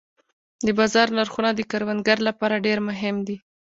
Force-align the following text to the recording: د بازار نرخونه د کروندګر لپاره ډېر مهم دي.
د 0.65 0.67
بازار 0.79 1.07
نرخونه 1.17 1.49
د 1.53 1.61
کروندګر 1.71 2.17
لپاره 2.27 2.63
ډېر 2.65 2.79
مهم 2.89 3.15
دي. 3.27 3.37